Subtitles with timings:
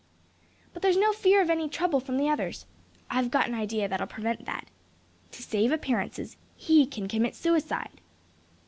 [0.73, 2.65] "But there's no fear of any trouble from the others.
[3.11, 4.67] I've got an idea that'll prevent that.
[5.29, 8.01] To save appearances, he can commit suicide."